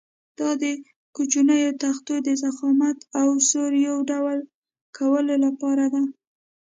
دا 0.39 0.49
د 0.61 0.63
کوچنیو 1.15 1.71
تختو 1.83 2.13
د 2.27 2.29
ضخامت 2.43 2.97
او 3.19 3.27
سور 3.49 3.71
یو 3.87 3.97
ډول 4.11 4.39
کولو 4.97 5.35
لپاره 5.45 5.85
ده. 5.93 6.01